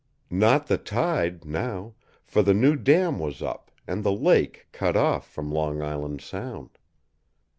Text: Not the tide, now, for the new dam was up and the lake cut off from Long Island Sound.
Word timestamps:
Not 0.31 0.65
the 0.65 0.79
tide, 0.79 1.45
now, 1.45 1.93
for 2.25 2.41
the 2.41 2.55
new 2.55 2.75
dam 2.75 3.19
was 3.19 3.43
up 3.43 3.69
and 3.85 4.03
the 4.03 4.11
lake 4.11 4.67
cut 4.71 4.97
off 4.97 5.29
from 5.31 5.51
Long 5.51 5.79
Island 5.83 6.21
Sound. 6.21 6.79